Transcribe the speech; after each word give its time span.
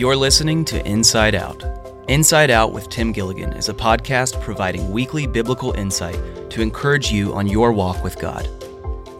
You're 0.00 0.16
listening 0.16 0.64
to 0.64 0.82
Inside 0.88 1.34
Out. 1.34 1.62
Inside 2.08 2.50
Out 2.50 2.72
with 2.72 2.88
Tim 2.88 3.12
Gilligan 3.12 3.52
is 3.52 3.68
a 3.68 3.74
podcast 3.74 4.40
providing 4.40 4.90
weekly 4.90 5.26
biblical 5.26 5.72
insight 5.72 6.18
to 6.48 6.62
encourage 6.62 7.12
you 7.12 7.34
on 7.34 7.46
your 7.46 7.70
walk 7.70 8.02
with 8.02 8.18
God. 8.18 8.48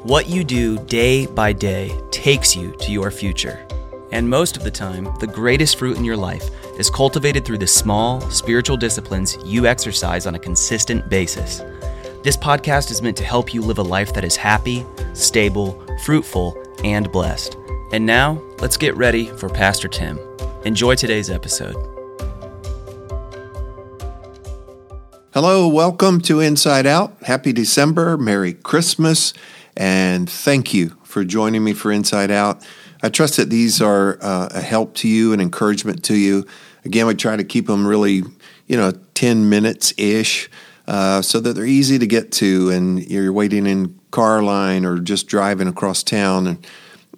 What 0.04 0.30
you 0.30 0.43
do 0.43 0.79
day 0.87 1.27
by 1.27 1.53
day 1.53 2.01
takes 2.11 2.56
you 2.56 2.74
to 2.79 2.90
your 2.90 3.11
future. 3.11 3.66
And 4.11 4.27
most 4.27 4.56
of 4.56 4.64
the 4.64 4.71
time, 4.71 5.06
the 5.21 5.26
greatest 5.26 5.78
fruit 5.78 5.98
in 5.98 6.04
your 6.06 6.16
life 6.16 6.48
is 6.78 6.88
cultivated 6.88 7.44
through 7.44 7.58
the 7.58 7.67
small, 7.67 8.22
spiritual 8.31 8.78
disciplines 8.78 9.37
you 9.44 9.67
exercise 9.67 10.26
on 10.26 10.35
a 10.35 10.38
consistent 10.38 11.10
basis. 11.10 11.58
This 12.22 12.38
podcast 12.38 12.90
is 12.90 13.03
meant 13.03 13.19
to 13.19 13.24
help 13.24 13.53
you 13.53 13.60
live 13.60 13.76
a 13.76 13.83
life 13.83 14.15
that 14.15 14.24
is 14.24 14.35
happy, 14.35 14.87
stable, 15.12 15.78
fruitful, 16.05 16.56
and 16.84 17.12
blessed. 17.12 17.59
And 17.92 18.06
now, 18.06 18.41
let's 18.60 18.78
get 18.78 18.97
ready 18.97 19.27
for 19.27 19.51
Pastor 19.51 19.87
Tim. 19.87 20.19
Enjoy 20.65 20.95
today's 20.95 21.30
episode. 21.30 21.74
Hello, 25.32 25.66
welcome 25.66 26.20
to 26.20 26.41
Inside 26.41 26.87
Out. 26.87 27.16
Happy 27.23 27.51
December, 27.55 28.18
Merry 28.18 28.52
Christmas, 28.52 29.32
and 29.74 30.28
thank 30.28 30.74
you 30.74 30.91
for 31.02 31.24
joining 31.24 31.65
me 31.65 31.73
for 31.73 31.91
Inside 31.91 32.30
Out. 32.30 32.62
I 33.02 33.09
trust 33.09 33.38
that 33.38 33.48
these 33.48 33.80
are 33.80 34.18
uh, 34.20 34.51
a 34.51 34.60
help 34.60 34.95
to 34.96 35.09
you, 35.09 35.32
an 35.32 35.41
encouragement 35.41 36.04
to 36.04 36.15
you. 36.15 36.45
Again, 36.84 37.06
we 37.06 37.15
try 37.15 37.37
to 37.37 37.45
keep 37.45 37.66
them 37.66 37.87
really, 37.87 38.23
you 38.66 38.77
know, 38.77 38.92
10 39.15 39.48
minutes 39.48 39.95
ish. 39.96 40.51
Uh, 40.87 41.23
so 41.23 41.38
that 41.38 41.52
they're 41.52 41.65
easy 41.65 42.01
to 42.01 42.06
get 42.06 42.32
to, 42.32 42.68
and 42.70 43.09
you're 43.09 43.32
waiting 43.32 43.65
in 43.65 43.98
car 44.10 44.42
line 44.42 44.84
or 44.84 44.98
just 44.98 45.29
driving 45.29 45.68
across 45.68 46.02
town 46.02 46.48
and 46.48 46.66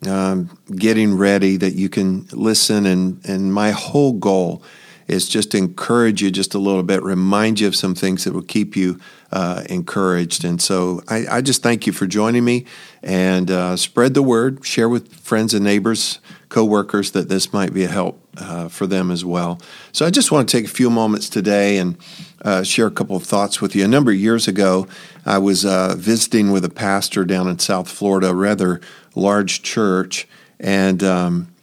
um, 0.06 0.56
getting 0.74 1.16
ready 1.16 1.56
that 1.56 1.74
you 1.74 1.88
can 1.88 2.26
listen. 2.32 2.86
And 2.86 3.24
and 3.26 3.52
my 3.52 3.70
whole 3.70 4.12
goal 4.12 4.62
is 5.08 5.28
just 5.28 5.50
to 5.52 5.58
encourage 5.58 6.22
you 6.22 6.30
just 6.30 6.54
a 6.54 6.58
little 6.58 6.82
bit, 6.82 7.02
remind 7.02 7.60
you 7.60 7.66
of 7.66 7.76
some 7.76 7.94
things 7.94 8.24
that 8.24 8.32
will 8.32 8.42
keep 8.42 8.76
you 8.76 8.98
uh, 9.30 9.64
encouraged. 9.68 10.44
And 10.44 10.60
so 10.60 11.02
I, 11.08 11.26
I, 11.30 11.40
just 11.40 11.62
thank 11.62 11.86
you 11.86 11.92
for 11.92 12.06
joining 12.06 12.44
me 12.44 12.66
and 13.02 13.50
uh, 13.50 13.76
spread 13.76 14.14
the 14.14 14.22
word, 14.22 14.64
share 14.64 14.88
with 14.88 15.14
friends 15.14 15.54
and 15.54 15.64
neighbors, 15.64 16.18
coworkers 16.52 17.12
that 17.12 17.28
this 17.30 17.52
might 17.52 17.72
be 17.72 17.82
a 17.82 17.88
help 17.88 18.20
uh, 18.36 18.68
for 18.68 18.86
them 18.86 19.10
as 19.10 19.24
well. 19.24 19.58
So 19.90 20.04
I 20.04 20.10
just 20.10 20.30
want 20.30 20.48
to 20.48 20.56
take 20.56 20.66
a 20.66 20.72
few 20.72 20.90
moments 20.90 21.30
today 21.30 21.78
and 21.78 21.96
uh, 22.44 22.62
share 22.62 22.86
a 22.86 22.90
couple 22.90 23.16
of 23.16 23.24
thoughts 23.24 23.62
with 23.62 23.74
you. 23.74 23.84
A 23.84 23.88
number 23.88 24.10
of 24.10 24.18
years 24.18 24.46
ago, 24.46 24.86
I 25.24 25.38
was 25.38 25.64
uh, 25.64 25.94
visiting 25.96 26.52
with 26.52 26.64
a 26.64 26.70
pastor 26.70 27.24
down 27.24 27.48
in 27.48 27.58
South 27.58 27.90
Florida, 27.90 28.28
a 28.28 28.34
rather 28.34 28.80
large 29.14 29.62
church, 29.62 30.28
and 30.60 31.02
um, 31.02 31.54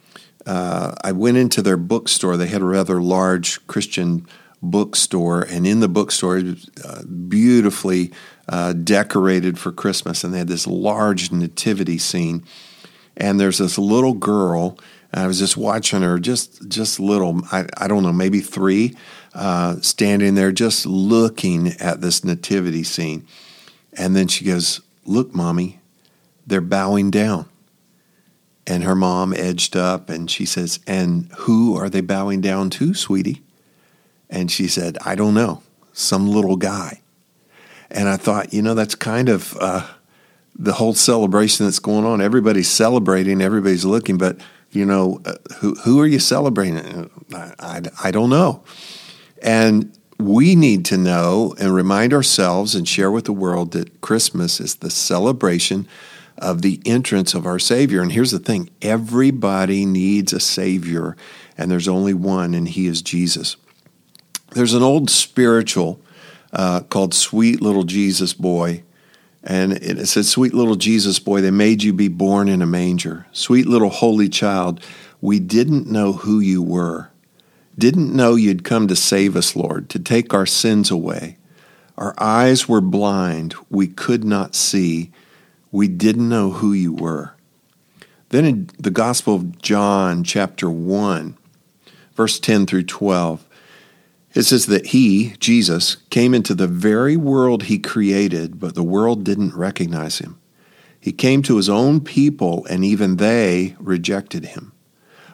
uh, 0.44 0.94
I 1.04 1.12
went 1.12 1.36
into 1.36 1.62
their 1.62 1.76
bookstore. 1.76 2.36
They 2.36 2.48
had 2.48 2.62
a 2.62 2.66
rather 2.66 3.00
large 3.00 3.64
Christian 3.68 4.26
bookstore, 4.60 5.42
and 5.42 5.66
in 5.66 5.78
the 5.78 5.88
bookstore, 5.88 6.38
it 6.38 6.44
was 6.44 6.70
uh, 6.84 7.04
beautifully 7.04 8.10
uh, 8.48 8.72
decorated 8.72 9.56
for 9.56 9.70
Christmas, 9.70 10.24
and 10.24 10.34
they 10.34 10.38
had 10.38 10.48
this 10.48 10.66
large 10.66 11.30
nativity 11.30 11.98
scene. 11.98 12.44
And 13.16 13.38
there's 13.38 13.58
this 13.58 13.78
little 13.78 14.14
girl. 14.14 14.78
I 15.12 15.26
was 15.26 15.38
just 15.38 15.56
watching 15.56 16.02
her, 16.02 16.18
just 16.18 16.68
just 16.68 17.00
little. 17.00 17.42
I, 17.50 17.66
I 17.76 17.88
don't 17.88 18.02
know, 18.02 18.12
maybe 18.12 18.40
three, 18.40 18.96
uh, 19.34 19.76
standing 19.80 20.36
there, 20.36 20.52
just 20.52 20.86
looking 20.86 21.68
at 21.80 22.00
this 22.00 22.24
nativity 22.24 22.84
scene. 22.84 23.26
And 23.92 24.14
then 24.14 24.28
she 24.28 24.44
goes, 24.44 24.80
"Look, 25.04 25.34
mommy, 25.34 25.80
they're 26.46 26.60
bowing 26.60 27.10
down." 27.10 27.50
And 28.70 28.84
her 28.84 28.94
mom 28.94 29.34
edged 29.34 29.76
up 29.76 30.08
and 30.08 30.30
she 30.30 30.44
says, 30.44 30.78
And 30.86 31.28
who 31.38 31.76
are 31.76 31.88
they 31.88 32.00
bowing 32.00 32.40
down 32.40 32.70
to, 32.70 32.94
sweetie? 32.94 33.42
And 34.28 34.48
she 34.48 34.68
said, 34.68 34.96
I 35.04 35.16
don't 35.16 35.34
know, 35.34 35.62
some 35.92 36.28
little 36.28 36.54
guy. 36.54 37.00
And 37.90 38.08
I 38.08 38.16
thought, 38.16 38.54
you 38.54 38.62
know, 38.62 38.74
that's 38.74 38.94
kind 38.94 39.28
of 39.28 39.56
uh, 39.58 39.88
the 40.56 40.74
whole 40.74 40.94
celebration 40.94 41.66
that's 41.66 41.78
going 41.78 42.04
on. 42.04 42.20
Everybody's 42.20 42.70
celebrating, 42.70 43.40
everybody's 43.40 43.84
looking, 43.84 44.18
but, 44.18 44.38
you 44.70 44.84
know, 44.84 45.20
uh, 45.24 45.34
who, 45.58 45.74
who 45.84 46.00
are 46.00 46.06
you 46.06 46.18
celebrating? 46.18 47.10
I, 47.32 47.54
I, 47.58 47.82
I 48.04 48.10
don't 48.10 48.30
know. 48.30 48.62
And 49.42 49.96
we 50.18 50.54
need 50.54 50.84
to 50.86 50.98
know 50.98 51.54
and 51.58 51.74
remind 51.74 52.12
ourselves 52.12 52.74
and 52.74 52.86
share 52.86 53.10
with 53.10 53.24
the 53.24 53.32
world 53.32 53.72
that 53.72 54.00
Christmas 54.00 54.60
is 54.60 54.76
the 54.76 54.90
celebration 54.90 55.88
of 56.36 56.62
the 56.62 56.80
entrance 56.84 57.34
of 57.34 57.46
our 57.46 57.58
Savior. 57.58 58.02
And 58.02 58.12
here's 58.12 58.30
the 58.30 58.38
thing 58.38 58.70
everybody 58.82 59.86
needs 59.86 60.32
a 60.32 60.40
Savior, 60.40 61.16
and 61.56 61.70
there's 61.70 61.88
only 61.88 62.14
one, 62.14 62.54
and 62.54 62.68
He 62.68 62.86
is 62.86 63.02
Jesus. 63.02 63.56
There's 64.52 64.74
an 64.74 64.82
old 64.82 65.10
spiritual 65.10 66.00
uh, 66.52 66.80
called 66.80 67.14
Sweet 67.14 67.60
Little 67.60 67.84
Jesus 67.84 68.34
Boy. 68.34 68.82
And 69.42 69.72
it 69.72 70.06
said, 70.06 70.26
Sweet 70.26 70.52
little 70.52 70.76
Jesus 70.76 71.18
boy, 71.18 71.40
they 71.40 71.50
made 71.50 71.82
you 71.82 71.92
be 71.92 72.08
born 72.08 72.48
in 72.48 72.60
a 72.60 72.66
manger. 72.66 73.26
Sweet 73.32 73.66
little 73.66 73.88
holy 73.88 74.28
child, 74.28 74.84
we 75.20 75.38
didn't 75.38 75.86
know 75.86 76.12
who 76.12 76.40
you 76.40 76.62
were. 76.62 77.10
Didn't 77.78 78.14
know 78.14 78.34
you'd 78.34 78.64
come 78.64 78.88
to 78.88 78.96
save 78.96 79.36
us, 79.36 79.56
Lord, 79.56 79.88
to 79.90 79.98
take 79.98 80.34
our 80.34 80.46
sins 80.46 80.90
away. 80.90 81.38
Our 81.96 82.14
eyes 82.18 82.68
were 82.68 82.80
blind, 82.80 83.54
we 83.70 83.86
could 83.86 84.24
not 84.24 84.54
see 84.54 85.10
we 85.72 85.88
didn't 85.88 86.28
know 86.28 86.50
who 86.50 86.72
you 86.72 86.92
were. 86.92 87.34
Then 88.30 88.44
in 88.44 88.70
the 88.78 88.90
Gospel 88.90 89.34
of 89.36 89.60
John, 89.60 90.24
chapter 90.24 90.70
1, 90.70 91.36
verse 92.14 92.40
10 92.40 92.66
through 92.66 92.84
12, 92.84 93.44
it 94.34 94.42
says 94.42 94.66
that 94.66 94.86
he, 94.86 95.34
Jesus, 95.38 95.96
came 96.10 96.34
into 96.34 96.54
the 96.54 96.68
very 96.68 97.16
world 97.16 97.64
he 97.64 97.78
created, 97.78 98.60
but 98.60 98.74
the 98.74 98.82
world 98.82 99.24
didn't 99.24 99.56
recognize 99.56 100.18
him. 100.18 100.38
He 101.00 101.12
came 101.12 101.42
to 101.42 101.56
his 101.56 101.68
own 101.68 102.00
people, 102.00 102.66
and 102.66 102.84
even 102.84 103.16
they 103.16 103.74
rejected 103.78 104.46
him. 104.46 104.72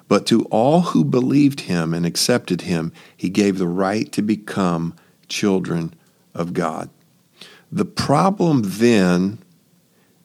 But 0.09 0.27
to 0.27 0.45
all 0.45 0.81
who 0.83 1.05
believed 1.05 1.63
him 1.63 1.93
and 1.93 2.07
accepted 2.07 2.63
him, 2.63 2.93
he 3.17 3.29
gave 3.29 3.59
the 3.59 3.67
right 3.67 4.11
to 4.13 4.23
become 4.23 4.95
children 5.29 5.93
of 6.35 6.53
God. 6.53 6.89
The 7.73 7.85
problem 7.85 8.63
then 8.65 9.41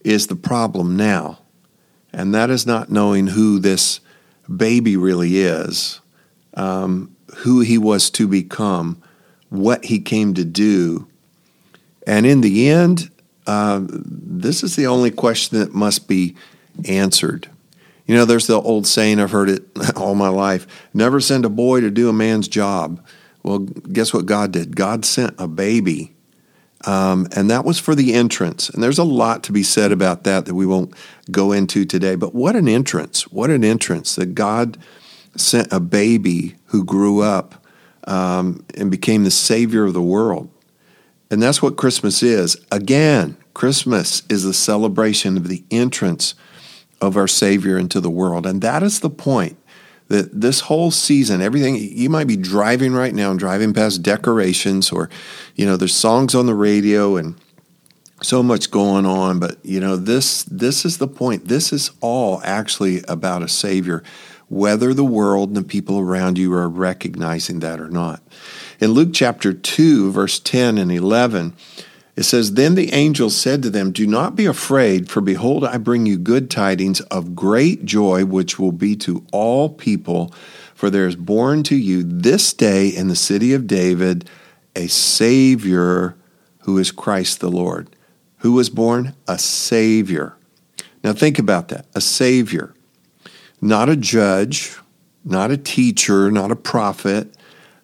is 0.03 0.27
the 0.27 0.35
problem 0.35 0.95
now. 0.95 1.39
And 2.13 2.33
that 2.33 2.49
is 2.49 2.65
not 2.65 2.91
knowing 2.91 3.27
who 3.27 3.59
this 3.59 3.99
baby 4.55 4.97
really 4.97 5.39
is, 5.39 6.01
um, 6.53 7.15
who 7.37 7.61
he 7.61 7.77
was 7.77 8.09
to 8.11 8.27
become, 8.27 9.01
what 9.49 9.85
he 9.85 9.99
came 9.99 10.33
to 10.33 10.45
do. 10.45 11.07
And 12.05 12.25
in 12.25 12.41
the 12.41 12.69
end, 12.69 13.09
uh, 13.47 13.81
this 13.83 14.63
is 14.63 14.75
the 14.75 14.87
only 14.87 15.11
question 15.11 15.59
that 15.59 15.73
must 15.73 16.07
be 16.07 16.35
answered. 16.85 17.49
You 18.05 18.15
know, 18.15 18.25
there's 18.25 18.47
the 18.47 18.61
old 18.61 18.87
saying, 18.87 19.19
I've 19.19 19.31
heard 19.31 19.49
it 19.49 19.63
all 19.95 20.15
my 20.15 20.29
life 20.29 20.67
never 20.93 21.19
send 21.19 21.45
a 21.45 21.49
boy 21.49 21.81
to 21.81 21.89
do 21.89 22.09
a 22.09 22.13
man's 22.13 22.47
job. 22.47 23.03
Well, 23.43 23.59
guess 23.59 24.13
what 24.13 24.25
God 24.25 24.51
did? 24.51 24.75
God 24.75 25.05
sent 25.05 25.35
a 25.39 25.47
baby 25.47 26.13
um, 26.85 27.27
and 27.35 27.49
that 27.49 27.65
was 27.65 27.79
for 27.79 27.95
the 27.95 28.13
entrance. 28.13 28.69
And 28.69 28.81
there's 28.81 28.97
a 28.97 29.03
lot 29.03 29.43
to 29.43 29.51
be 29.51 29.63
said 29.63 29.91
about 29.91 30.23
that 30.23 30.45
that 30.45 30.55
we 30.55 30.65
won't 30.65 30.93
go 31.29 31.51
into 31.51 31.85
today. 31.85 32.15
But 32.15 32.33
what 32.33 32.55
an 32.55 32.67
entrance! 32.67 33.31
What 33.31 33.49
an 33.49 33.63
entrance 33.63 34.15
that 34.15 34.33
God 34.33 34.77
sent 35.35 35.71
a 35.71 35.79
baby 35.79 36.55
who 36.67 36.83
grew 36.83 37.21
up 37.21 37.65
um, 38.05 38.65
and 38.75 38.91
became 38.91 39.23
the 39.23 39.31
Savior 39.31 39.85
of 39.85 39.93
the 39.93 40.01
world. 40.01 40.49
And 41.29 41.41
that's 41.41 41.61
what 41.61 41.77
Christmas 41.77 42.21
is. 42.21 42.57
Again, 42.71 43.37
Christmas 43.53 44.23
is 44.29 44.43
the 44.43 44.53
celebration 44.53 45.37
of 45.37 45.47
the 45.47 45.63
entrance 45.71 46.35
of 46.99 47.17
our 47.17 47.27
Savior 47.27 47.77
into 47.77 47.99
the 47.99 48.09
world. 48.09 48.45
And 48.45 48.61
that 48.61 48.83
is 48.83 48.99
the 48.99 49.09
point 49.09 49.57
that 50.11 50.41
this 50.41 50.61
whole 50.61 50.91
season, 50.91 51.41
everything 51.41 51.75
you 51.75 52.09
might 52.09 52.27
be 52.27 52.35
driving 52.35 52.93
right 52.93 53.13
now 53.13 53.31
and 53.31 53.39
driving 53.39 53.73
past 53.73 54.03
decorations, 54.03 54.91
or 54.91 55.09
you 55.55 55.65
know, 55.65 55.77
there's 55.77 55.95
songs 55.95 56.35
on 56.35 56.45
the 56.45 56.53
radio 56.53 57.15
and 57.15 57.35
so 58.21 58.43
much 58.43 58.71
going 58.71 59.05
on. 59.05 59.39
But 59.39 59.57
you 59.63 59.79
know, 59.79 59.95
this 59.95 60.43
this 60.43 60.83
is 60.83 60.97
the 60.97 61.07
point. 61.07 61.47
This 61.47 61.71
is 61.71 61.91
all 62.01 62.41
actually 62.43 63.03
about 63.07 63.41
a 63.41 63.47
Savior, 63.47 64.03
whether 64.51 64.93
the 64.93 65.05
world 65.05 65.49
and 65.49 65.57
the 65.57 65.63
people 65.63 65.97
around 65.97 66.37
you 66.37 66.53
are 66.53 66.67
recognizing 66.67 67.59
that 67.59 67.79
or 67.79 67.89
not. 67.89 68.21
In 68.79 68.91
Luke 68.91 69.09
chapter 69.13 69.53
two, 69.53 70.11
verse 70.11 70.39
ten 70.39 70.77
and 70.77 70.91
eleven. 70.91 71.55
It 72.17 72.23
says, 72.23 72.53
Then 72.53 72.75
the 72.75 72.91
angel 72.91 73.29
said 73.29 73.63
to 73.63 73.69
them, 73.69 73.93
Do 73.93 74.05
not 74.05 74.35
be 74.35 74.45
afraid, 74.45 75.09
for 75.09 75.21
behold, 75.21 75.63
I 75.63 75.77
bring 75.77 76.05
you 76.05 76.17
good 76.17 76.51
tidings 76.51 76.99
of 77.01 77.35
great 77.35 77.85
joy, 77.85 78.25
which 78.25 78.59
will 78.59 78.73
be 78.73 78.97
to 78.97 79.25
all 79.31 79.69
people. 79.69 80.33
For 80.75 80.89
there 80.89 81.07
is 81.07 81.15
born 81.15 81.63
to 81.63 81.75
you 81.75 82.03
this 82.03 82.53
day 82.53 82.89
in 82.89 83.07
the 83.07 83.15
city 83.15 83.53
of 83.53 83.65
David 83.65 84.29
a 84.75 84.87
Savior 84.87 86.15
who 86.59 86.77
is 86.77 86.91
Christ 86.91 87.39
the 87.39 87.49
Lord. 87.49 87.95
Who 88.39 88.53
was 88.53 88.69
born? 88.69 89.15
A 89.27 89.37
Savior. 89.37 90.35
Now 91.03 91.13
think 91.13 91.39
about 91.39 91.69
that 91.69 91.85
a 91.95 92.01
Savior, 92.01 92.73
not 93.61 93.87
a 93.89 93.95
judge, 93.95 94.75
not 95.23 95.51
a 95.51 95.57
teacher, 95.57 96.31
not 96.31 96.51
a 96.51 96.55
prophet, 96.55 97.35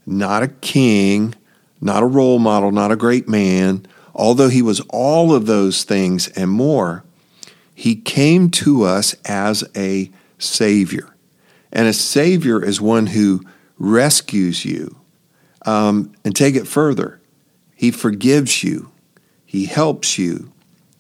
not 0.05 0.43
a 0.43 0.47
king, 0.47 1.35
not 1.79 2.03
a 2.03 2.07
role 2.07 2.39
model, 2.39 2.71
not 2.71 2.91
a 2.91 2.95
great 2.95 3.27
man, 3.27 3.85
although 4.15 4.49
he 4.49 4.61
was 4.61 4.81
all 4.89 5.33
of 5.33 5.45
those 5.45 5.83
things 5.83 6.27
and 6.29 6.49
more, 6.49 7.03
he 7.75 7.95
came 7.95 8.49
to 8.49 8.83
us 8.83 9.15
as 9.25 9.63
a 9.75 10.09
Savior. 10.39 11.13
And 11.71 11.87
a 11.87 11.93
Savior 11.93 12.63
is 12.63 12.81
one 12.81 13.07
who 13.07 13.43
rescues 13.77 14.65
you. 14.65 14.97
Um, 15.65 16.13
and 16.23 16.35
take 16.35 16.55
it 16.55 16.67
further, 16.67 17.19
He 17.75 17.91
forgives 17.91 18.63
you, 18.63 18.89
He 19.45 19.65
helps 19.65 20.17
you, 20.17 20.51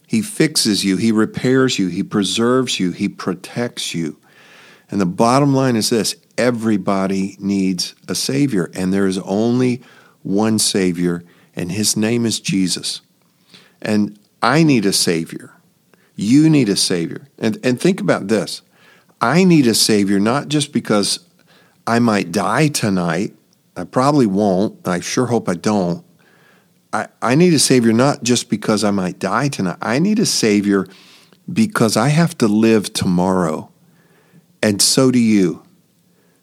He 0.05 0.21
fixes 0.21 0.83
you, 0.83 0.97
He 0.97 1.11
repairs 1.11 1.79
you, 1.79 1.87
He 1.87 2.03
preserves 2.03 2.79
you, 2.79 2.91
He 2.91 3.07
protects 3.07 3.95
you. 3.95 4.17
And 4.89 5.01
the 5.01 5.05
bottom 5.05 5.53
line 5.53 5.75
is 5.75 5.89
this 5.89 6.15
everybody 6.37 7.35
needs 7.39 7.95
a 8.07 8.15
Savior, 8.15 8.69
and 8.73 8.93
there 8.93 9.07
is 9.07 9.17
only 9.19 9.81
one 10.23 10.59
Savior, 10.59 11.23
and 11.55 11.71
His 11.71 11.97
name 11.97 12.25
is 12.25 12.39
Jesus. 12.39 13.01
And 13.81 14.19
I 14.41 14.63
need 14.63 14.85
a 14.85 14.93
Savior. 14.93 15.53
You 16.15 16.49
need 16.49 16.69
a 16.69 16.75
Savior. 16.75 17.27
And, 17.37 17.57
and 17.63 17.79
think 17.79 18.01
about 18.01 18.27
this 18.27 18.61
I 19.21 19.43
need 19.43 19.67
a 19.67 19.73
Savior 19.73 20.19
not 20.19 20.47
just 20.47 20.71
because 20.71 21.19
I 21.85 21.99
might 21.99 22.31
die 22.31 22.67
tonight. 22.67 23.35
I 23.75 23.83
probably 23.83 24.25
won't. 24.25 24.87
I 24.87 24.99
sure 24.99 25.27
hope 25.27 25.47
I 25.47 25.53
don't. 25.53 26.03
I, 26.91 27.07
I 27.21 27.35
need 27.35 27.53
a 27.53 27.59
Savior 27.59 27.93
not 27.93 28.23
just 28.23 28.49
because 28.49 28.83
I 28.83 28.91
might 28.91 29.19
die 29.19 29.49
tonight. 29.49 29.77
I 29.81 29.99
need 29.99 30.19
a 30.19 30.25
Savior 30.25 30.87
because 31.51 31.95
I 31.95 32.09
have 32.09 32.37
to 32.39 32.47
live 32.47 32.93
tomorrow. 32.93 33.71
And 34.67 34.81
so 34.81 35.11
do 35.11 35.19
you. 35.19 35.63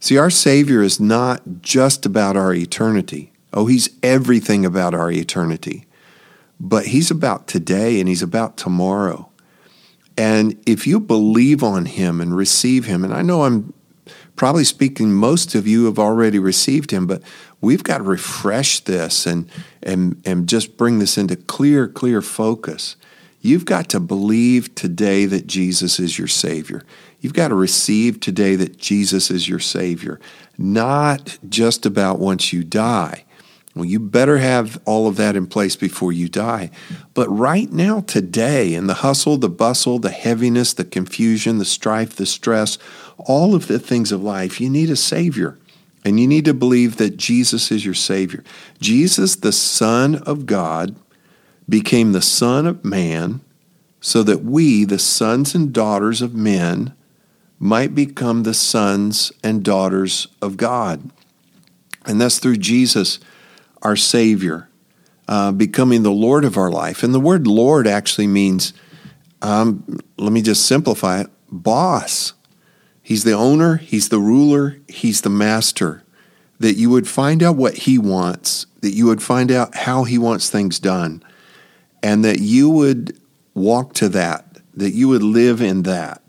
See, 0.01 0.17
our 0.17 0.31
Savior 0.31 0.81
is 0.83 0.99
not 0.99 1.43
just 1.61 2.07
about 2.07 2.39
our 2.39 2.55
eternity. 2.55 3.35
Oh, 3.53 3.67
He's 3.67 3.91
everything 4.03 4.65
about 4.65 4.95
our 4.95 5.11
eternity. 5.11 5.85
But 6.59 6.87
He's 6.87 7.11
about 7.11 7.47
today 7.47 8.01
and 8.01 8.09
He's 8.09 8.23
about 8.23 8.57
tomorrow. 8.57 9.29
And 10.17 10.59
if 10.65 10.87
you 10.87 11.01
believe 11.01 11.63
on 11.63 11.85
Him 11.85 12.19
and 12.19 12.35
receive 12.35 12.87
Him, 12.87 13.05
and 13.05 13.13
I 13.13 13.21
know 13.21 13.43
I'm 13.43 13.75
probably 14.37 14.65
speaking, 14.65 15.13
most 15.13 15.55
of 15.55 15.67
you 15.67 15.85
have 15.85 15.99
already 15.99 16.39
received 16.39 16.93
Him, 16.93 17.07
but 17.07 17.21
we've 17.61 17.85
got 17.85 17.99
to 17.99 18.05
refresh 18.05 18.81
this 18.81 19.27
and, 19.27 19.51
and, 19.83 20.19
and 20.25 20.49
just 20.49 20.79
bring 20.79 20.99
this 20.99 21.19
into 21.19 21.37
clear, 21.37 21.89
clear 21.89 22.23
focus. 22.23 22.97
You've 23.45 23.67
got 23.67 23.91
to 23.91 24.01
believe 24.01 24.75
today 24.75 25.27
that 25.27 25.47
Jesus 25.47 26.01
is 26.01 26.19
your 26.19 26.29
Savior. 26.29 26.83
You've 27.21 27.35
got 27.35 27.49
to 27.49 27.55
receive 27.55 28.19
today 28.19 28.57
that 28.57 28.79
Jesus 28.79 29.31
is 29.31 29.47
your 29.47 29.61
Savior, 29.61 30.19
not 30.57 31.37
just 31.47 31.85
about 31.85 32.19
once 32.19 32.55
you 32.55 32.65
die. 32.65 33.27
Well, 33.75 33.85
you 33.85 34.01
better 34.01 34.39
have 34.39 34.81
all 34.87 35.07
of 35.07 35.17
that 35.17 35.37
in 35.37 35.47
place 35.47 35.77
before 35.77 36.11
you 36.11 36.27
die. 36.27 36.71
But 37.13 37.29
right 37.29 37.71
now, 37.71 38.01
today, 38.01 38.73
in 38.73 38.87
the 38.87 38.95
hustle, 38.95 39.37
the 39.37 39.51
bustle, 39.51 39.99
the 39.99 40.09
heaviness, 40.09 40.73
the 40.73 40.87
confusion, 40.87 41.59
the 41.59 41.67
strife, 41.67 42.17
the 42.17 42.25
stress, 42.25 42.79
all 43.19 43.55
of 43.55 43.67
the 43.67 43.79
things 43.79 44.11
of 44.11 44.23
life, 44.23 44.59
you 44.59 44.71
need 44.71 44.89
a 44.89 44.97
Savior. 44.97 45.59
And 46.03 46.19
you 46.19 46.27
need 46.27 46.47
to 46.47 46.55
believe 46.55 46.97
that 46.97 47.19
Jesus 47.19 47.71
is 47.71 47.85
your 47.85 47.93
Savior. 47.93 48.43
Jesus, 48.81 49.37
the 49.37 49.53
Son 49.53 50.15
of 50.15 50.47
God, 50.47 50.97
became 51.69 52.13
the 52.13 52.23
Son 52.23 52.67
of 52.67 52.85
Man 52.85 53.41
so 54.01 54.23
that 54.23 54.45
we, 54.45 54.85
the 54.85 54.99
sons 54.99 55.55
and 55.55 55.73
daughters 55.73 56.21
of 56.21 56.35
men, 56.35 56.95
might 57.59 57.95
become 57.95 58.43
the 58.43 58.53
sons 58.53 59.33
and 59.43 59.65
daughters 59.65 60.29
of 60.43 60.57
God. 60.57 61.11
And 62.05 62.21
that's 62.21 62.39
through 62.39 62.59
Jesus 62.59 63.19
our 63.83 63.97
Savior, 63.97 64.69
uh, 65.29 65.53
becoming 65.53 66.03
the 66.03 66.11
Lord 66.11 66.45
of 66.45 66.57
our 66.57 66.71
life. 66.71 67.03
And 67.03 67.15
the 67.15 67.21
word 67.21 67.47
Lord 67.47 67.87
actually 67.87 68.27
means, 68.27 68.73
um, 69.41 70.01
let 70.19 70.33
me 70.33 70.43
just 70.43 70.67
simplify 70.67 71.21
it, 71.21 71.29
boss. 71.51 72.33
He's 73.03 73.25
the 73.25 73.33
owner, 73.33 73.77
He's 73.77 74.09
the 74.09 74.19
ruler, 74.19 74.79
He's 74.89 75.21
the 75.21 75.31
master. 75.31 76.03
That 76.59 76.77
you 76.77 76.89
would 76.91 77.09
find 77.09 77.43
out 77.43 77.57
what 77.57 77.75
He 77.79 77.99
wants, 77.99 78.67
that 78.81 78.95
you 78.95 79.07
would 79.07 79.23
find 79.23 79.51
out 79.51 79.75
how 79.75 80.05
He 80.05 80.19
wants 80.19 80.49
things 80.49 80.79
done, 80.79 81.23
and 82.05 82.25
that 82.25 82.39
you 82.39 82.69
would 82.69 83.19
walk 83.55 83.95
to 83.95 84.11
that, 84.11 84.59
that 84.75 84.91
you 84.91 85.09
would 85.09 85.23
live 85.23 85.61
in 85.63 85.83
that 85.83 86.21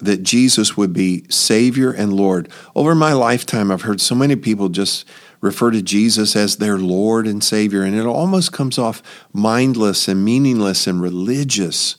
that 0.00 0.22
Jesus 0.22 0.76
would 0.76 0.92
be 0.92 1.24
Savior 1.28 1.90
and 1.90 2.12
Lord. 2.12 2.48
Over 2.76 2.94
my 2.94 3.12
lifetime, 3.14 3.72
I've 3.72 3.82
heard 3.82 4.00
so 4.00 4.14
many 4.14 4.36
people 4.36 4.68
just 4.68 5.04
refer 5.40 5.72
to 5.72 5.82
Jesus 5.82 6.36
as 6.36 6.58
their 6.58 6.78
Lord 6.78 7.26
and 7.26 7.42
Savior, 7.42 7.82
and 7.82 7.96
it 7.96 8.06
almost 8.06 8.52
comes 8.52 8.78
off 8.78 9.02
mindless 9.32 10.06
and 10.06 10.24
meaningless 10.24 10.86
and 10.86 11.02
religious. 11.02 11.96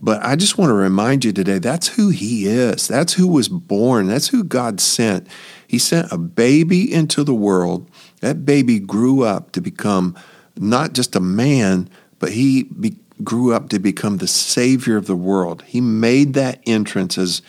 But 0.00 0.24
I 0.24 0.34
just 0.34 0.56
want 0.56 0.70
to 0.70 0.74
remind 0.74 1.26
you 1.26 1.32
today 1.32 1.58
that's 1.58 1.88
who 1.88 2.08
He 2.08 2.46
is. 2.46 2.88
That's 2.88 3.12
who 3.12 3.28
was 3.28 3.50
born. 3.50 4.06
That's 4.06 4.28
who 4.28 4.44
God 4.44 4.80
sent. 4.80 5.28
He 5.66 5.78
sent 5.78 6.10
a 6.10 6.16
baby 6.16 6.90
into 6.90 7.22
the 7.22 7.34
world. 7.34 7.86
That 8.20 8.46
baby 8.46 8.78
grew 8.78 9.24
up 9.24 9.52
to 9.52 9.60
become 9.60 10.16
not 10.56 10.92
just 10.92 11.14
a 11.16 11.20
man, 11.20 11.88
but 12.22 12.32
he 12.32 12.62
be- 12.62 12.96
grew 13.22 13.52
up 13.52 13.68
to 13.68 13.78
become 13.78 14.16
the 14.16 14.26
Savior 14.26 14.96
of 14.96 15.06
the 15.06 15.14
world. 15.16 15.62
He 15.66 15.82
made 15.82 16.32
that 16.32 16.62
entrance 16.64 17.18
as, 17.18 17.42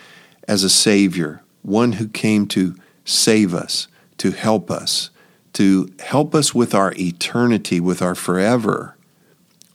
as 0.50 0.66
a 0.66 0.70
Savior, 0.70 1.42
one 1.62 1.94
who 1.94 2.10
came 2.10 2.48
to 2.48 2.75
save 3.06 3.54
us, 3.54 3.88
to 4.18 4.31
help 4.31 4.70
us 4.70 5.10
to 5.54 5.94
help 6.00 6.34
us 6.36 6.54
with 6.54 6.74
our 6.74 6.94
eternity, 6.98 7.80
with 7.80 8.02
our 8.02 8.16
forever. 8.16 8.96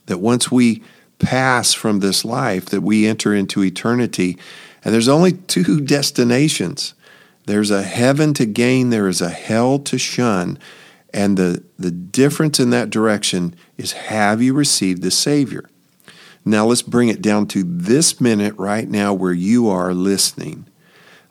That 0.07 0.19
once 0.19 0.51
we 0.51 0.83
pass 1.17 1.73
from 1.73 1.99
this 1.99 2.23
life, 2.23 2.65
that 2.67 2.81
we 2.81 3.07
enter 3.07 3.33
into 3.33 3.63
eternity. 3.63 4.37
And 4.83 4.93
there's 4.93 5.07
only 5.07 5.33
two 5.33 5.81
destinations 5.81 6.93
there's 7.45 7.71
a 7.71 7.81
heaven 7.81 8.35
to 8.35 8.45
gain, 8.45 8.91
there 8.91 9.07
is 9.07 9.21
a 9.21 9.29
hell 9.29 9.79
to 9.79 9.97
shun. 9.97 10.59
And 11.13 11.37
the, 11.37 11.63
the 11.77 11.91
difference 11.91 12.59
in 12.59 12.69
that 12.69 12.89
direction 12.89 13.55
is 13.77 13.93
have 13.93 14.41
you 14.41 14.53
received 14.53 15.01
the 15.01 15.11
Savior? 15.11 15.69
Now 16.45 16.65
let's 16.65 16.81
bring 16.81 17.09
it 17.09 17.21
down 17.21 17.47
to 17.47 17.63
this 17.63 18.21
minute 18.21 18.55
right 18.57 18.87
now 18.87 19.13
where 19.13 19.33
you 19.33 19.69
are 19.69 19.93
listening. 19.93 20.65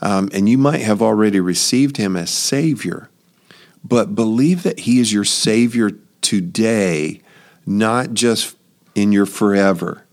Um, 0.01 0.31
and 0.33 0.49
you 0.49 0.59
might 0.59 0.81
have 0.83 1.03
already 1.03 1.41
received 1.41 1.97
Him 1.97 2.17
as 2.17 2.31
Savior 2.31 3.09
but 3.85 4.15
believe 4.15 4.63
that 4.63 4.81
He 4.81 5.01
is 5.01 5.13
your 5.13 5.25
Savior 5.25 5.91
today, 6.21 7.23
not 7.67 8.13
just 8.13 8.57
in 8.95 9.13
your 9.13 9.27
forever. 9.27 10.05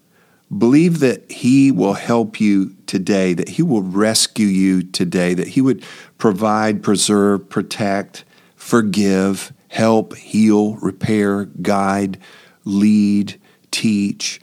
Believe 0.55 0.99
that 0.99 1.29
He 1.31 1.71
will 1.71 1.93
help 1.93 2.39
you 2.39 2.75
today, 2.85 3.33
that 3.33 3.49
He 3.49 3.63
will 3.63 3.81
rescue 3.81 4.47
you 4.47 4.83
today, 4.83 5.33
that 5.33 5.49
He 5.49 5.61
would 5.61 5.83
provide, 6.17 6.83
preserve, 6.83 7.49
protect, 7.49 8.23
forgive, 8.65 9.53
help, 9.67 10.15
heal, 10.15 10.73
repair, 10.77 11.45
guide, 11.45 12.17
lead, 12.63 13.39
teach, 13.69 14.41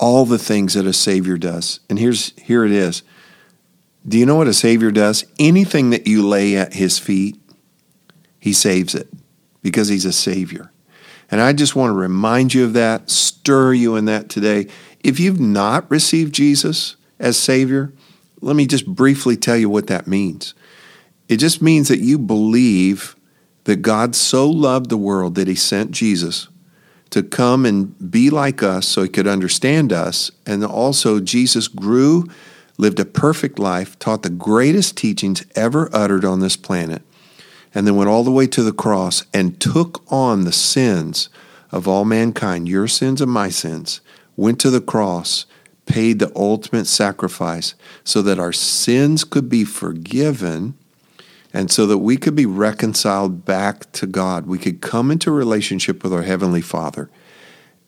all 0.00 0.24
the 0.24 0.38
things 0.38 0.72
that 0.72 0.86
a 0.86 0.92
Savior 0.94 1.36
does. 1.36 1.80
And 1.90 1.98
here's 1.98 2.32
here 2.40 2.64
it 2.64 2.72
is. 2.72 3.02
Do 4.08 4.18
you 4.18 4.24
know 4.24 4.36
what 4.36 4.48
a 4.48 4.54
Savior 4.54 4.90
does? 4.90 5.26
Anything 5.38 5.90
that 5.90 6.06
you 6.06 6.26
lay 6.26 6.56
at 6.56 6.72
His 6.72 6.98
feet, 6.98 7.38
he 8.40 8.54
saves 8.54 8.94
it 8.94 9.08
because 9.60 9.88
He's 9.88 10.06
a 10.06 10.12
Savior. 10.12 10.72
And 11.30 11.42
I 11.42 11.52
just 11.52 11.76
want 11.76 11.90
to 11.90 11.94
remind 11.94 12.54
you 12.54 12.64
of 12.64 12.72
that, 12.72 13.10
stir 13.10 13.74
you 13.74 13.96
in 13.96 14.06
that 14.06 14.30
today. 14.30 14.66
If 15.00 15.20
you've 15.20 15.40
not 15.40 15.90
received 15.90 16.34
Jesus 16.34 16.96
as 17.18 17.36
Savior, 17.36 17.92
let 18.40 18.56
me 18.56 18.66
just 18.66 18.86
briefly 18.86 19.36
tell 19.36 19.58
you 19.58 19.68
what 19.68 19.88
that 19.88 20.06
means. 20.06 20.54
It 21.28 21.38
just 21.38 21.62
means 21.62 21.88
that 21.88 22.00
you 22.00 22.18
believe 22.18 23.16
that 23.64 23.76
God 23.76 24.14
so 24.14 24.48
loved 24.48 24.90
the 24.90 24.96
world 24.96 25.34
that 25.36 25.48
He 25.48 25.54
sent 25.54 25.90
Jesus 25.90 26.48
to 27.10 27.22
come 27.22 27.64
and 27.64 28.10
be 28.10 28.30
like 28.30 28.62
us 28.62 28.86
so 28.86 29.02
He 29.02 29.08
could 29.08 29.26
understand 29.26 29.92
us. 29.92 30.30
And 30.44 30.64
also, 30.64 31.20
Jesus 31.20 31.68
grew, 31.68 32.26
lived 32.76 33.00
a 33.00 33.04
perfect 33.04 33.58
life, 33.58 33.98
taught 33.98 34.22
the 34.22 34.30
greatest 34.30 34.96
teachings 34.96 35.44
ever 35.54 35.88
uttered 35.92 36.24
on 36.24 36.40
this 36.40 36.56
planet 36.56 37.02
and 37.74 37.86
then 37.86 37.96
went 37.96 38.08
all 38.08 38.22
the 38.22 38.30
way 38.30 38.46
to 38.46 38.62
the 38.62 38.72
cross 38.72 39.24
and 39.34 39.60
took 39.60 40.04
on 40.10 40.44
the 40.44 40.52
sins 40.52 41.28
of 41.72 41.88
all 41.88 42.04
mankind, 42.04 42.68
your 42.68 42.86
sins 42.86 43.20
and 43.20 43.30
my 43.30 43.48
sins, 43.48 44.00
went 44.36 44.60
to 44.60 44.70
the 44.70 44.80
cross, 44.80 45.44
paid 45.86 46.18
the 46.18 46.32
ultimate 46.36 46.86
sacrifice 46.86 47.74
so 48.04 48.22
that 48.22 48.38
our 48.38 48.52
sins 48.52 49.24
could 49.24 49.48
be 49.48 49.64
forgiven 49.64 50.74
and 51.54 51.70
so 51.70 51.86
that 51.86 51.98
we 51.98 52.16
could 52.16 52.34
be 52.34 52.44
reconciled 52.44 53.44
back 53.44 53.90
to 53.92 54.06
God. 54.06 54.44
We 54.44 54.58
could 54.58 54.80
come 54.80 55.12
into 55.12 55.30
relationship 55.30 56.02
with 56.02 56.12
our 56.12 56.22
heavenly 56.22 56.60
Father. 56.60 57.08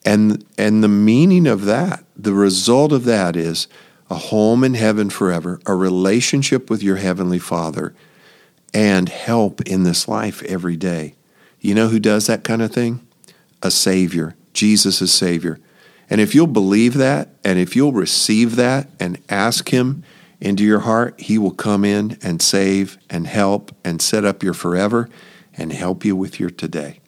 And 0.05 0.47
and 0.57 0.85
the 0.85 0.89
meaning 0.89 1.49
of 1.49 1.65
that, 1.65 2.05
the 2.17 2.33
result 2.33 2.93
of 2.93 3.05
that 3.05 3.35
is 3.35 3.67
a 4.09 4.15
home 4.15 4.63
in 4.63 4.75
heaven 4.75 5.11
forever, 5.11 5.61
a 5.67 5.75
relationship 5.75 6.71
with 6.71 6.81
your 6.81 6.97
heavenly 6.97 7.41
Father 7.41 7.93
and 8.73 9.09
help 9.09 9.61
in 9.63 9.83
this 9.83 10.07
life 10.07 10.45
every 10.45 10.77
day. 10.77 11.15
You 11.61 11.75
know 11.75 11.89
who 11.89 11.99
does 11.99 12.29
that 12.29 12.45
kind 12.45 12.63
of 12.63 12.73
thing? 12.73 13.05
A 13.63 13.73
Savior. 13.73 14.37
Jesus 14.53 15.03
is 15.03 15.13
Savior. 15.13 15.59
And 16.09 16.21
if 16.21 16.37
you'll 16.37 16.47
believe 16.47 16.95
that, 16.95 17.31
and 17.43 17.59
if 17.59 17.75
you'll 17.75 17.93
receive 17.93 18.55
that 18.57 18.89
and 19.01 19.21
ask 19.29 19.71
Him 19.71 20.05
into 20.41 20.65
your 20.65 20.81
heart, 20.81 21.21
He 21.21 21.39
will 21.39 21.53
come 21.53 21.85
in 21.85 22.19
and 22.23 22.43
save 22.43 22.99
and 23.09 23.27
help 23.27 23.75
and 23.85 24.01
set 24.03 24.25
up 24.25 24.43
your 24.43 24.55
forever 24.55 25.09
and 25.57 25.73
help 25.73 26.05
you 26.05 26.15
with 26.15 26.39
your 26.39 26.51
today. 26.51 27.01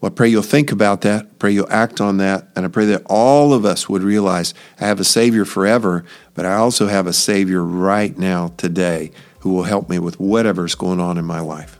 Well, 0.00 0.12
I 0.12 0.14
pray 0.14 0.28
you'll 0.28 0.42
think 0.42 0.72
about 0.72 1.00
that. 1.02 1.38
Pray 1.38 1.52
you'll 1.52 1.72
act 1.72 2.00
on 2.00 2.18
that. 2.18 2.48
And 2.54 2.66
I 2.66 2.68
pray 2.68 2.84
that 2.86 3.02
all 3.06 3.54
of 3.54 3.64
us 3.64 3.88
would 3.88 4.02
realize 4.02 4.52
I 4.80 4.86
have 4.86 5.00
a 5.00 5.04
Savior 5.04 5.44
forever, 5.44 6.04
but 6.34 6.44
I 6.44 6.54
also 6.54 6.86
have 6.88 7.06
a 7.06 7.12
Savior 7.12 7.62
right 7.62 8.16
now, 8.16 8.52
today, 8.56 9.10
who 9.40 9.54
will 9.54 9.64
help 9.64 9.88
me 9.88 9.98
with 9.98 10.20
whatever's 10.20 10.74
going 10.74 11.00
on 11.00 11.16
in 11.16 11.24
my 11.24 11.40
life. 11.40 11.75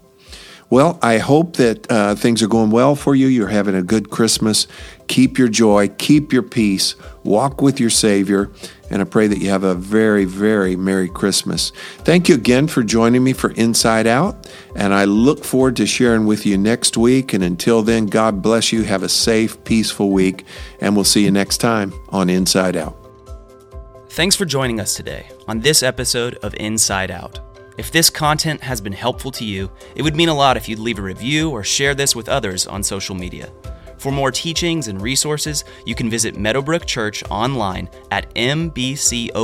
Well, 0.68 0.98
I 1.00 1.18
hope 1.18 1.56
that 1.56 1.90
uh, 1.90 2.16
things 2.16 2.42
are 2.42 2.48
going 2.48 2.70
well 2.70 2.96
for 2.96 3.14
you. 3.14 3.28
You're 3.28 3.48
having 3.48 3.76
a 3.76 3.82
good 3.82 4.10
Christmas. 4.10 4.66
Keep 5.06 5.38
your 5.38 5.48
joy, 5.48 5.88
keep 5.88 6.32
your 6.32 6.42
peace, 6.42 6.96
walk 7.22 7.62
with 7.62 7.78
your 7.78 7.90
Savior, 7.90 8.50
and 8.90 9.00
I 9.00 9.04
pray 9.04 9.28
that 9.28 9.38
you 9.38 9.50
have 9.50 9.62
a 9.62 9.76
very, 9.76 10.24
very 10.24 10.74
Merry 10.74 11.08
Christmas. 11.08 11.70
Thank 11.98 12.28
you 12.28 12.34
again 12.34 12.66
for 12.66 12.82
joining 12.82 13.22
me 13.22 13.32
for 13.32 13.52
Inside 13.52 14.08
Out, 14.08 14.48
and 14.74 14.92
I 14.92 15.04
look 15.04 15.44
forward 15.44 15.76
to 15.76 15.86
sharing 15.86 16.26
with 16.26 16.44
you 16.44 16.58
next 16.58 16.96
week. 16.96 17.32
And 17.32 17.44
until 17.44 17.82
then, 17.82 18.06
God 18.06 18.42
bless 18.42 18.72
you. 18.72 18.82
Have 18.82 19.04
a 19.04 19.08
safe, 19.08 19.62
peaceful 19.62 20.10
week, 20.10 20.44
and 20.80 20.96
we'll 20.96 21.04
see 21.04 21.24
you 21.24 21.30
next 21.30 21.58
time 21.58 21.92
on 22.08 22.28
Inside 22.28 22.76
Out. 22.76 22.96
Thanks 24.10 24.34
for 24.34 24.44
joining 24.44 24.80
us 24.80 24.94
today 24.94 25.28
on 25.46 25.60
this 25.60 25.84
episode 25.84 26.34
of 26.36 26.54
Inside 26.54 27.12
Out. 27.12 27.38
If 27.76 27.90
this 27.90 28.08
content 28.08 28.62
has 28.62 28.80
been 28.80 28.92
helpful 28.92 29.30
to 29.32 29.44
you, 29.44 29.70
it 29.94 30.02
would 30.02 30.16
mean 30.16 30.30
a 30.30 30.34
lot 30.34 30.56
if 30.56 30.66
you'd 30.68 30.78
leave 30.78 30.98
a 30.98 31.02
review 31.02 31.50
or 31.50 31.62
share 31.62 31.94
this 31.94 32.16
with 32.16 32.28
others 32.28 32.66
on 32.66 32.82
social 32.82 33.14
media. 33.14 33.52
For 33.98 34.10
more 34.10 34.30
teachings 34.30 34.88
and 34.88 35.00
resources, 35.00 35.64
you 35.84 35.94
can 35.94 36.08
visit 36.08 36.36
Meadowbrook 36.36 36.86
Church 36.86 37.22
online 37.30 37.88
at 38.10 38.34
mbcocala.com. 38.34 39.36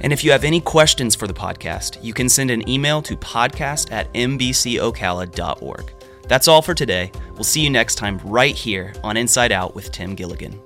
And 0.00 0.12
if 0.12 0.24
you 0.24 0.32
have 0.32 0.42
any 0.42 0.60
questions 0.60 1.14
for 1.14 1.28
the 1.28 1.34
podcast, 1.34 2.02
you 2.02 2.12
can 2.12 2.28
send 2.28 2.50
an 2.50 2.68
email 2.68 3.00
to 3.02 3.16
podcast 3.16 3.92
at 3.92 4.12
mbcocala.org. 4.14 5.92
That's 6.26 6.48
all 6.48 6.62
for 6.62 6.74
today. 6.74 7.12
We'll 7.34 7.44
see 7.44 7.60
you 7.60 7.70
next 7.70 7.94
time 7.96 8.18
right 8.24 8.54
here 8.56 8.92
on 9.04 9.16
Inside 9.16 9.52
Out 9.52 9.74
with 9.76 9.92
Tim 9.92 10.16
Gilligan. 10.16 10.60